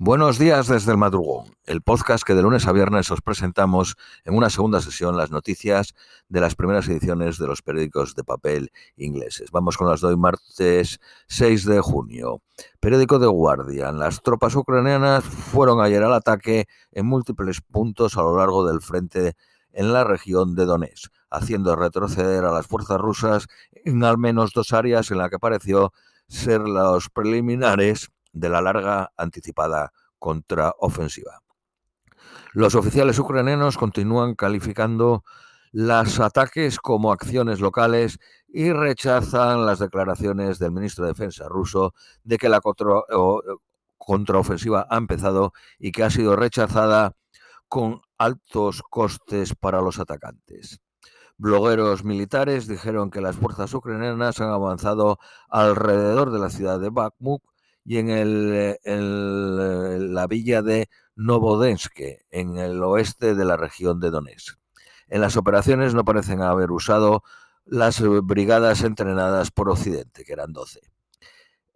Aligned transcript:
Buenos 0.00 0.38
días 0.38 0.68
desde 0.68 0.92
el 0.92 0.96
madrugón, 0.96 1.46
el 1.64 1.82
podcast 1.82 2.22
que 2.22 2.36
de 2.36 2.42
lunes 2.42 2.68
a 2.68 2.72
viernes 2.72 3.10
os 3.10 3.20
presentamos 3.20 3.96
en 4.24 4.36
una 4.36 4.48
segunda 4.48 4.80
sesión 4.80 5.16
las 5.16 5.32
noticias 5.32 5.92
de 6.28 6.40
las 6.40 6.54
primeras 6.54 6.86
ediciones 6.86 7.36
de 7.36 7.48
los 7.48 7.62
periódicos 7.62 8.14
de 8.14 8.22
papel 8.22 8.70
ingleses. 8.96 9.50
Vamos 9.50 9.76
con 9.76 9.90
las 9.90 10.00
de 10.00 10.16
martes 10.16 11.00
6 11.26 11.64
de 11.64 11.80
junio. 11.80 12.42
Periódico 12.78 13.18
de 13.18 13.26
Guardian. 13.26 13.98
Las 13.98 14.22
tropas 14.22 14.54
ucranianas 14.54 15.24
fueron 15.24 15.80
ayer 15.80 16.04
al 16.04 16.14
ataque 16.14 16.68
en 16.92 17.04
múltiples 17.04 17.60
puntos 17.60 18.16
a 18.16 18.22
lo 18.22 18.36
largo 18.36 18.68
del 18.68 18.80
frente 18.80 19.34
en 19.72 19.92
la 19.92 20.04
región 20.04 20.54
de 20.54 20.64
Donetsk, 20.64 21.12
haciendo 21.28 21.74
retroceder 21.74 22.44
a 22.44 22.52
las 22.52 22.68
fuerzas 22.68 22.98
rusas 22.98 23.48
en 23.72 24.04
al 24.04 24.16
menos 24.16 24.52
dos 24.52 24.72
áreas 24.72 25.10
en 25.10 25.18
las 25.18 25.28
que 25.28 25.40
pareció 25.40 25.92
ser 26.28 26.60
los 26.60 27.10
preliminares 27.10 28.10
de 28.38 28.48
la 28.48 28.60
larga 28.60 29.12
anticipada 29.16 29.92
contraofensiva. 30.18 31.40
Los 32.52 32.74
oficiales 32.74 33.18
ucranianos 33.18 33.76
continúan 33.76 34.34
calificando 34.34 35.24
los 35.72 36.18
ataques 36.18 36.78
como 36.78 37.12
acciones 37.12 37.60
locales 37.60 38.18
y 38.48 38.72
rechazan 38.72 39.66
las 39.66 39.78
declaraciones 39.78 40.58
del 40.58 40.72
ministro 40.72 41.04
de 41.04 41.12
Defensa 41.12 41.46
ruso 41.48 41.94
de 42.24 42.38
que 42.38 42.48
la 42.48 42.60
contraofensiva 43.98 44.86
ha 44.88 44.96
empezado 44.96 45.52
y 45.78 45.92
que 45.92 46.04
ha 46.04 46.10
sido 46.10 46.36
rechazada 46.36 47.14
con 47.68 48.00
altos 48.16 48.82
costes 48.82 49.54
para 49.54 49.82
los 49.82 49.98
atacantes. 49.98 50.80
Blogueros 51.36 52.02
militares 52.02 52.66
dijeron 52.66 53.10
que 53.10 53.20
las 53.20 53.36
fuerzas 53.36 53.72
ucranianas 53.74 54.40
han 54.40 54.48
avanzado 54.48 55.18
alrededor 55.48 56.32
de 56.32 56.38
la 56.38 56.50
ciudad 56.50 56.80
de 56.80 56.90
Bakhmut 56.90 57.42
y 57.88 57.96
en 57.96 58.10
el, 58.10 58.76
la 60.14 60.26
villa 60.26 60.60
de 60.60 60.90
Novodensk, 61.16 61.98
en 62.30 62.58
el 62.58 62.82
oeste 62.82 63.34
de 63.34 63.46
la 63.46 63.56
región 63.56 63.98
de 63.98 64.10
Donetsk. 64.10 64.58
En 65.08 65.22
las 65.22 65.38
operaciones 65.38 65.94
no 65.94 66.04
parecen 66.04 66.42
haber 66.42 66.70
usado 66.70 67.22
las 67.64 68.02
brigadas 68.24 68.82
entrenadas 68.82 69.50
por 69.50 69.70
Occidente, 69.70 70.24
que 70.24 70.34
eran 70.34 70.52
12. 70.52 70.82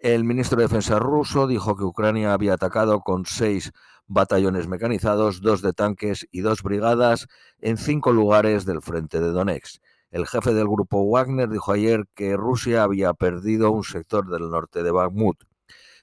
El 0.00 0.24
ministro 0.24 0.58
de 0.58 0.64
Defensa 0.64 0.98
ruso 0.98 1.46
dijo 1.46 1.76
que 1.76 1.84
Ucrania 1.84 2.34
había 2.34 2.52
atacado 2.54 3.00
con 3.00 3.24
seis 3.24 3.72
batallones 4.06 4.68
mecanizados, 4.68 5.40
dos 5.40 5.62
de 5.62 5.72
tanques 5.72 6.28
y 6.30 6.42
dos 6.42 6.62
brigadas 6.62 7.26
en 7.58 7.78
cinco 7.78 8.12
lugares 8.12 8.66
del 8.66 8.82
frente 8.82 9.18
de 9.18 9.30
Donetsk. 9.30 9.80
El 10.10 10.26
jefe 10.26 10.52
del 10.52 10.68
grupo 10.68 11.08
Wagner 11.08 11.48
dijo 11.48 11.72
ayer 11.72 12.04
que 12.14 12.36
Rusia 12.36 12.82
había 12.82 13.14
perdido 13.14 13.70
un 13.70 13.82
sector 13.82 14.28
del 14.28 14.50
norte 14.50 14.82
de 14.82 14.90
Bakhmut. 14.90 15.38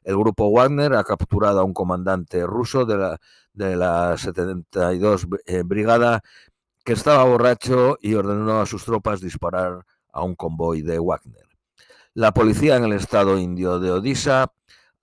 El 0.09 0.17
grupo 0.17 0.49
Wagner 0.49 0.95
ha 0.95 1.03
capturado 1.03 1.59
a 1.59 1.63
un 1.63 1.71
comandante 1.71 2.43
ruso 2.47 2.83
de 2.83 2.97
la, 2.97 3.21
de 3.53 3.75
la 3.75 4.17
72 4.17 5.27
eh, 5.45 5.61
Brigada 5.61 6.23
que 6.83 6.93
estaba 6.93 7.23
borracho 7.25 7.95
y 8.01 8.15
ordenó 8.15 8.59
a 8.59 8.65
sus 8.65 8.85
tropas 8.85 9.21
disparar 9.21 9.85
a 10.11 10.23
un 10.23 10.33
convoy 10.33 10.81
de 10.81 10.97
Wagner. 10.97 11.45
La 12.15 12.33
policía 12.33 12.77
en 12.77 12.85
el 12.85 12.93
estado 12.93 13.37
indio 13.37 13.79
de 13.79 13.91
Odisha 13.91 14.51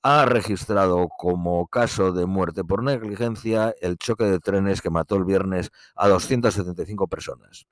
ha 0.02 0.24
registrado 0.24 1.06
como 1.16 1.68
caso 1.68 2.12
de 2.12 2.26
muerte 2.26 2.64
por 2.64 2.82
negligencia 2.82 3.76
el 3.80 3.98
choque 3.98 4.24
de 4.24 4.40
trenes 4.40 4.82
que 4.82 4.90
mató 4.90 5.14
el 5.14 5.24
viernes 5.24 5.70
a 5.94 6.08
275 6.08 7.06
personas. 7.06 7.68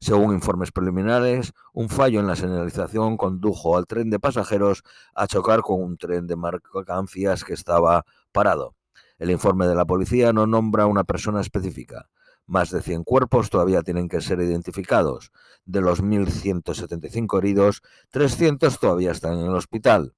Según 0.00 0.32
informes 0.32 0.70
preliminares, 0.70 1.52
un 1.72 1.88
fallo 1.88 2.20
en 2.20 2.28
la 2.28 2.36
señalización 2.36 3.16
condujo 3.16 3.76
al 3.76 3.86
tren 3.86 4.10
de 4.10 4.20
pasajeros 4.20 4.84
a 5.14 5.26
chocar 5.26 5.60
con 5.62 5.82
un 5.82 5.98
tren 5.98 6.26
de 6.28 6.36
mercancías 6.36 7.42
que 7.44 7.54
estaba 7.54 8.04
parado. 8.30 8.76
El 9.18 9.30
informe 9.30 9.66
de 9.66 9.74
la 9.74 9.84
policía 9.84 10.32
no 10.32 10.46
nombra 10.46 10.86
una 10.86 11.02
persona 11.02 11.40
específica. 11.40 12.08
Más 12.46 12.70
de 12.70 12.80
100 12.80 13.02
cuerpos 13.02 13.50
todavía 13.50 13.82
tienen 13.82 14.08
que 14.08 14.20
ser 14.20 14.40
identificados. 14.40 15.32
De 15.64 15.80
los 15.80 16.02
1.175 16.02 17.38
heridos, 17.38 17.82
300 18.10 18.78
todavía 18.78 19.10
están 19.10 19.38
en 19.38 19.46
el 19.46 19.54
hospital. 19.54 20.14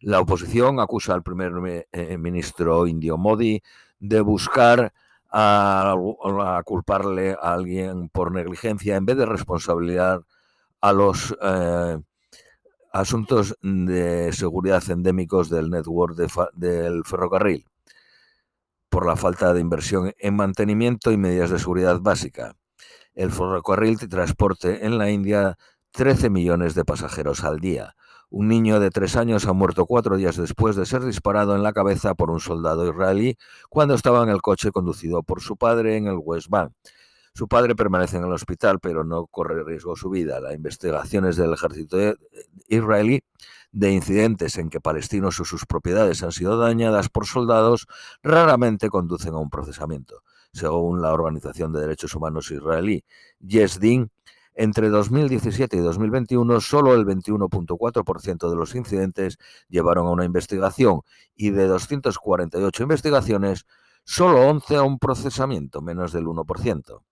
La 0.00 0.20
oposición 0.20 0.78
acusa 0.78 1.14
al 1.14 1.24
primer 1.24 1.88
eh, 1.90 2.18
ministro 2.18 2.86
indio 2.86 3.16
Modi 3.16 3.62
de 3.98 4.20
buscar 4.20 4.92
a, 5.30 5.94
culparle 6.64 7.32
a 7.32 7.52
alguien 7.54 8.08
por 8.08 8.32
negligencia 8.32 8.96
en 8.96 9.06
vez 9.06 9.16
de 9.16 9.26
responsabilidad 9.26 10.22
a 10.80 10.92
los 10.92 11.36
eh, 11.42 11.98
asuntos 12.92 13.56
de 13.62 14.32
seguridad 14.32 14.82
endémicos 14.90 15.50
del 15.50 15.70
network 15.70 16.16
del 16.54 17.04
ferrocarril 17.04 17.66
por 18.88 19.06
la 19.06 19.16
falta 19.16 19.52
de 19.52 19.60
inversión 19.60 20.12
en 20.18 20.34
mantenimiento 20.36 21.12
y 21.12 21.16
medidas 21.16 21.50
de 21.50 21.58
seguridad 21.58 22.00
básica. 22.00 22.56
El 23.14 23.30
ferrocarril 23.30 23.96
de 23.96 24.08
transporte 24.08 24.86
en 24.86 24.98
la 24.98 25.10
India 25.10 25.58
13 25.92 26.30
millones 26.30 26.74
de 26.74 26.84
pasajeros 26.84 27.44
al 27.44 27.58
día, 27.58 27.94
un 28.30 28.48
niño 28.48 28.80
de 28.80 28.90
tres 28.90 29.16
años 29.16 29.46
ha 29.46 29.52
muerto 29.52 29.86
cuatro 29.86 30.16
días 30.16 30.36
después 30.36 30.76
de 30.76 30.86
ser 30.86 31.04
disparado 31.04 31.54
en 31.56 31.62
la 31.62 31.72
cabeza 31.72 32.14
por 32.14 32.30
un 32.30 32.40
soldado 32.40 32.88
israelí 32.88 33.36
cuando 33.70 33.94
estaba 33.94 34.22
en 34.22 34.28
el 34.28 34.42
coche 34.42 34.70
conducido 34.70 35.22
por 35.22 35.40
su 35.40 35.56
padre 35.56 35.96
en 35.96 36.06
el 36.06 36.18
West 36.22 36.48
Bank. 36.48 36.72
Su 37.34 37.46
padre 37.46 37.76
permanece 37.76 38.16
en 38.16 38.24
el 38.24 38.32
hospital, 38.32 38.80
pero 38.80 39.04
no 39.04 39.26
corre 39.26 39.62
riesgo 39.62 39.94
su 39.94 40.10
vida. 40.10 40.40
Las 40.40 40.54
investigaciones 40.54 41.36
del 41.36 41.52
ejército 41.52 41.96
israelí 42.68 43.22
de 43.70 43.92
incidentes 43.92 44.58
en 44.58 44.70
que 44.70 44.80
palestinos 44.80 45.38
o 45.38 45.44
sus 45.44 45.64
propiedades 45.64 46.22
han 46.22 46.32
sido 46.32 46.58
dañadas 46.58 47.08
por 47.08 47.26
soldados 47.26 47.86
raramente 48.22 48.88
conducen 48.88 49.34
a 49.34 49.38
un 49.38 49.50
procesamiento. 49.50 50.22
Según 50.52 51.00
la 51.00 51.12
Organización 51.12 51.72
de 51.72 51.80
Derechos 51.80 52.14
Humanos 52.14 52.50
israelí, 52.50 53.04
Din, 53.38 54.10
entre 54.58 54.88
2017 54.88 55.76
y 55.76 55.80
2021, 55.80 56.60
solo 56.60 56.92
el 56.92 57.06
21.4% 57.06 58.50
de 58.50 58.56
los 58.56 58.74
incidentes 58.74 59.38
llevaron 59.68 60.08
a 60.08 60.10
una 60.10 60.24
investigación 60.24 61.02
y 61.36 61.50
de 61.50 61.68
248 61.68 62.82
investigaciones, 62.82 63.66
solo 64.02 64.48
11 64.48 64.74
a 64.74 64.82
un 64.82 64.98
procesamiento, 64.98 65.80
menos 65.80 66.12
del 66.12 66.24
1%. 66.24 67.02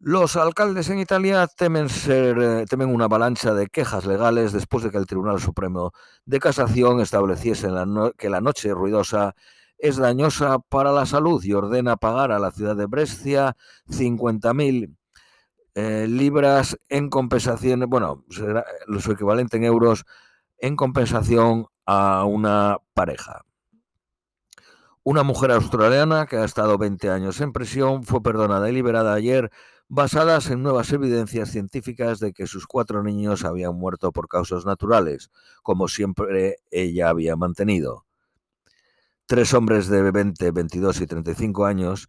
Los 0.00 0.34
alcaldes 0.34 0.90
en 0.90 0.98
Italia 0.98 1.46
temen, 1.46 1.88
ser, 1.88 2.38
eh, 2.40 2.64
temen 2.68 2.92
una 2.92 3.04
avalancha 3.04 3.54
de 3.54 3.68
quejas 3.68 4.04
legales 4.04 4.52
después 4.52 4.82
de 4.82 4.90
que 4.90 4.98
el 4.98 5.06
Tribunal 5.06 5.40
Supremo 5.40 5.92
de 6.24 6.40
Casación 6.40 7.00
estableciese 7.00 7.68
que 8.18 8.30
la 8.30 8.40
noche 8.40 8.74
ruidosa 8.74 9.36
es 9.78 9.96
dañosa 9.96 10.58
para 10.58 10.90
la 10.90 11.06
salud 11.06 11.42
y 11.44 11.52
ordena 11.52 11.96
pagar 11.96 12.32
a 12.32 12.40
la 12.40 12.50
ciudad 12.50 12.74
de 12.74 12.86
Brescia 12.86 13.56
50.000 13.88 14.95
eh, 15.78 16.06
libras 16.08 16.78
en 16.88 17.10
compensación, 17.10 17.84
bueno, 17.86 18.24
su 18.30 19.12
equivalente 19.12 19.58
en 19.58 19.64
euros 19.64 20.06
en 20.56 20.74
compensación 20.74 21.66
a 21.84 22.24
una 22.24 22.78
pareja. 22.94 23.44
Una 25.02 25.22
mujer 25.22 25.50
australiana 25.50 26.24
que 26.24 26.36
ha 26.36 26.44
estado 26.46 26.78
20 26.78 27.10
años 27.10 27.42
en 27.42 27.52
prisión 27.52 28.04
fue 28.04 28.22
perdonada 28.22 28.70
y 28.70 28.72
liberada 28.72 29.12
ayer 29.12 29.50
basadas 29.86 30.48
en 30.48 30.62
nuevas 30.62 30.90
evidencias 30.94 31.50
científicas 31.50 32.20
de 32.20 32.32
que 32.32 32.46
sus 32.46 32.66
cuatro 32.66 33.02
niños 33.02 33.44
habían 33.44 33.74
muerto 33.74 34.12
por 34.12 34.28
causas 34.28 34.64
naturales, 34.64 35.30
como 35.62 35.88
siempre 35.88 36.56
ella 36.70 37.10
había 37.10 37.36
mantenido. 37.36 38.06
Tres 39.26 39.52
hombres 39.52 39.88
de 39.88 40.10
20, 40.10 40.52
22 40.52 41.02
y 41.02 41.06
35 41.06 41.66
años 41.66 42.08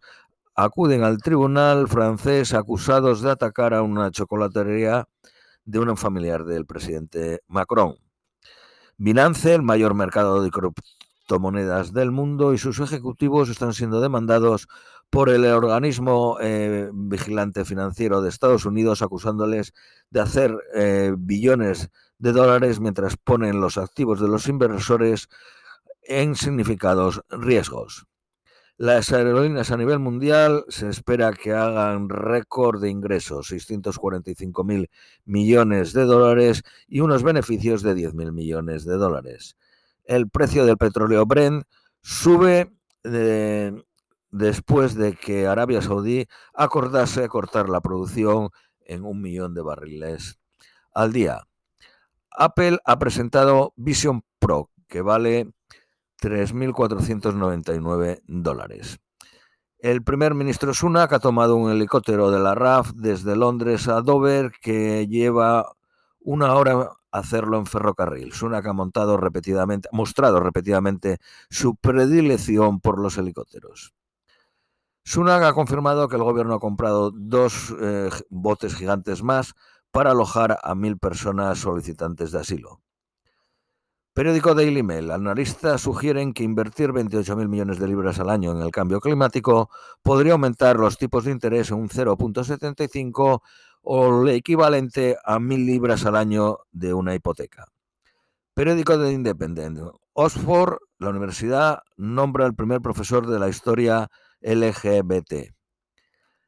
acuden 0.58 1.04
al 1.04 1.18
tribunal 1.18 1.86
francés 1.86 2.52
acusados 2.52 3.22
de 3.22 3.30
atacar 3.30 3.74
a 3.74 3.82
una 3.82 4.10
chocolatería 4.10 5.06
de 5.64 5.78
un 5.78 5.96
familiar 5.96 6.44
del 6.44 6.66
presidente 6.66 7.42
Macron. 7.46 7.94
Binance, 8.96 9.54
el 9.54 9.62
mayor 9.62 9.94
mercado 9.94 10.42
de 10.42 10.50
criptomonedas 10.50 11.92
del 11.92 12.10
mundo, 12.10 12.54
y 12.54 12.58
sus 12.58 12.80
ejecutivos 12.80 13.48
están 13.50 13.72
siendo 13.72 14.00
demandados 14.00 14.66
por 15.10 15.28
el 15.28 15.44
organismo 15.44 16.38
eh, 16.40 16.90
vigilante 16.92 17.64
financiero 17.64 18.20
de 18.20 18.28
Estados 18.28 18.64
Unidos, 18.64 19.00
acusándoles 19.00 19.72
de 20.10 20.20
hacer 20.20 20.56
eh, 20.74 21.14
billones 21.16 21.88
de 22.18 22.32
dólares 22.32 22.80
mientras 22.80 23.16
ponen 23.16 23.60
los 23.60 23.78
activos 23.78 24.20
de 24.20 24.26
los 24.26 24.48
inversores 24.48 25.28
en 26.02 26.34
significados 26.34 27.22
riesgos. 27.30 28.08
Las 28.80 29.12
aerolíneas 29.12 29.72
a 29.72 29.76
nivel 29.76 29.98
mundial 29.98 30.64
se 30.68 30.88
espera 30.88 31.32
que 31.32 31.52
hagan 31.52 32.08
récord 32.08 32.80
de 32.80 32.88
ingresos, 32.88 33.48
645 33.48 34.62
mil 34.62 34.88
millones 35.24 35.92
de 35.92 36.04
dólares 36.04 36.62
y 36.86 37.00
unos 37.00 37.24
beneficios 37.24 37.82
de 37.82 37.96
10 37.96 38.14
mil 38.14 38.32
millones 38.32 38.84
de 38.84 38.94
dólares. 38.94 39.56
El 40.04 40.30
precio 40.30 40.64
del 40.64 40.76
petróleo 40.76 41.26
Brent 41.26 41.64
sube 42.02 42.72
eh, 43.02 43.72
después 44.30 44.94
de 44.94 45.14
que 45.14 45.48
Arabia 45.48 45.82
Saudí 45.82 46.28
acordase 46.54 47.26
cortar 47.26 47.68
la 47.68 47.80
producción 47.80 48.50
en 48.82 49.04
un 49.04 49.20
millón 49.20 49.54
de 49.54 49.62
barriles 49.62 50.38
al 50.94 51.12
día. 51.12 51.48
Apple 52.30 52.78
ha 52.84 52.96
presentado 53.00 53.72
Vision 53.74 54.22
Pro, 54.38 54.70
que 54.86 55.02
vale 55.02 55.50
3.499 56.20 58.22
dólares. 58.26 58.98
El 59.78 60.02
primer 60.02 60.34
ministro 60.34 60.74
Sunak 60.74 61.12
ha 61.12 61.20
tomado 61.20 61.54
un 61.54 61.70
helicóptero 61.70 62.32
de 62.32 62.40
la 62.40 62.56
RAF 62.56 62.90
desde 62.94 63.36
Londres 63.36 63.86
a 63.86 64.00
Dover 64.00 64.50
que 64.60 65.06
lleva 65.06 65.76
una 66.20 66.54
hora 66.54 66.90
hacerlo 67.12 67.58
en 67.58 67.66
ferrocarril. 67.66 68.32
Sunak 68.32 68.66
ha 68.66 68.72
montado 68.72 69.16
repetidamente, 69.16 69.88
mostrado 69.92 70.40
repetidamente 70.40 71.18
su 71.48 71.76
predilección 71.76 72.80
por 72.80 72.98
los 72.98 73.18
helicópteros. 73.18 73.94
Sunak 75.04 75.42
ha 75.42 75.54
confirmado 75.54 76.08
que 76.08 76.16
el 76.16 76.22
gobierno 76.22 76.54
ha 76.54 76.60
comprado 76.60 77.10
dos 77.12 77.74
eh, 77.80 78.10
botes 78.28 78.74
gigantes 78.74 79.22
más 79.22 79.54
para 79.90 80.10
alojar 80.10 80.58
a 80.62 80.74
mil 80.74 80.98
personas 80.98 81.58
solicitantes 81.58 82.32
de 82.32 82.40
asilo. 82.40 82.82
Periódico 84.18 84.52
Daily 84.52 84.82
Mail. 84.82 85.12
Analistas 85.12 85.82
sugieren 85.82 86.32
que 86.32 86.42
invertir 86.42 86.90
28.000 86.90 87.46
millones 87.46 87.78
de 87.78 87.86
libras 87.86 88.18
al 88.18 88.30
año 88.30 88.50
en 88.50 88.62
el 88.62 88.72
cambio 88.72 88.98
climático 88.98 89.70
podría 90.02 90.32
aumentar 90.32 90.76
los 90.76 90.98
tipos 90.98 91.22
de 91.22 91.30
interés 91.30 91.70
en 91.70 91.76
un 91.76 91.88
0.75 91.88 93.42
o 93.82 94.22
el 94.22 94.30
equivalente 94.30 95.16
a 95.24 95.38
1.000 95.38 95.64
libras 95.64 96.04
al 96.04 96.16
año 96.16 96.58
de 96.72 96.94
una 96.94 97.14
hipoteca. 97.14 97.66
Periódico 98.54 98.98
de 98.98 99.12
Independent. 99.12 99.78
Oxford, 100.14 100.78
la 100.98 101.10
universidad, 101.10 101.82
nombra 101.96 102.44
el 102.46 102.56
primer 102.56 102.80
profesor 102.80 103.24
de 103.24 103.38
la 103.38 103.48
historia 103.48 104.08
LGBT. 104.40 105.54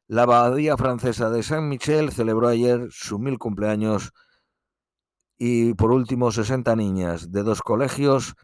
La 0.09 0.23
abadía 0.23 0.77
francesa 0.77 1.31
de 1.31 1.45
Saint-Michel 1.45 2.11
celebró 2.11 2.49
ayer 2.49 2.89
su 2.91 3.21
mil 3.21 3.39
cumpleaños 3.39 4.13
y 5.43 5.73
por 5.75 5.91
último 5.91 6.31
60 6.31 6.77
niñas 6.77 7.33
de 7.33 7.43
dos 7.43 7.63
colegios 7.63 8.35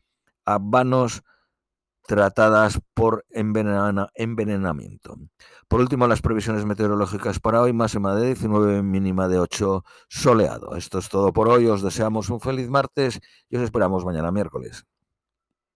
habanos 0.46 1.22
tratadas 2.06 2.80
por 2.94 3.26
envenenamiento. 3.30 5.16
Por 5.68 5.80
último, 5.80 6.06
las 6.06 6.22
previsiones 6.22 6.64
meteorológicas 6.64 7.38
para 7.38 7.60
hoy, 7.60 7.74
máxima 7.74 8.14
de 8.14 8.28
19, 8.28 8.82
mínima 8.82 9.28
de 9.28 9.38
8, 9.38 9.84
soleado. 10.08 10.74
Esto 10.74 10.98
es 10.98 11.10
todo 11.10 11.34
por 11.34 11.48
hoy, 11.50 11.66
os 11.66 11.82
deseamos 11.82 12.30
un 12.30 12.40
feliz 12.40 12.70
martes 12.70 13.20
y 13.50 13.56
os 13.56 13.62
esperamos 13.62 14.06
mañana 14.06 14.32
miércoles. 14.32 14.86